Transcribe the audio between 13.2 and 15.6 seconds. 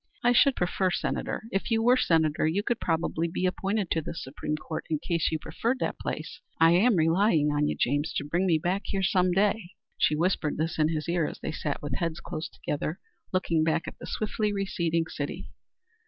looking back at the swiftly receding city.